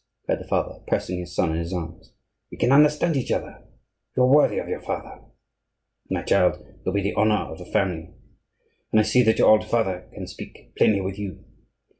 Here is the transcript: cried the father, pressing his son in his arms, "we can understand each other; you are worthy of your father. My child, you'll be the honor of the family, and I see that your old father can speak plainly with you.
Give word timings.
cried 0.25 0.39
the 0.39 0.47
father, 0.47 0.79
pressing 0.87 1.19
his 1.19 1.35
son 1.35 1.51
in 1.51 1.59
his 1.59 1.71
arms, 1.71 2.11
"we 2.49 2.57
can 2.57 2.71
understand 2.71 3.15
each 3.15 3.31
other; 3.31 3.63
you 4.17 4.23
are 4.23 4.33
worthy 4.33 4.57
of 4.57 4.67
your 4.67 4.81
father. 4.81 5.21
My 6.09 6.23
child, 6.23 6.57
you'll 6.83 6.95
be 6.95 7.03
the 7.03 7.13
honor 7.13 7.51
of 7.51 7.59
the 7.59 7.65
family, 7.67 8.11
and 8.91 8.99
I 8.99 9.03
see 9.03 9.21
that 9.21 9.37
your 9.37 9.49
old 9.51 9.65
father 9.69 10.09
can 10.11 10.25
speak 10.25 10.75
plainly 10.75 11.01
with 11.01 11.19
you. 11.19 11.45